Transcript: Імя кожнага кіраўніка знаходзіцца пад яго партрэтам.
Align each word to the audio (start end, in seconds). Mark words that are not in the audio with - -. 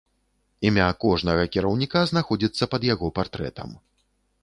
Імя 0.69 0.87
кожнага 1.03 1.43
кіраўніка 1.57 1.99
знаходзіцца 2.15 2.63
пад 2.75 2.81
яго 2.93 3.15
партрэтам. 3.21 3.69